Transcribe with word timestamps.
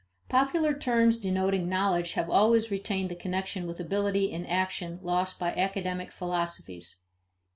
Popular 0.29 0.73
terms 0.73 1.19
denoting 1.19 1.69
knowledge 1.69 2.13
have 2.13 2.27
always 2.27 2.71
retained 2.71 3.11
the 3.11 3.15
connection 3.15 3.67
with 3.67 3.79
ability 3.79 4.31
in 4.31 4.47
action 4.47 4.97
lost 5.03 5.37
by 5.37 5.53
academic 5.53 6.11
philosophies. 6.11 7.01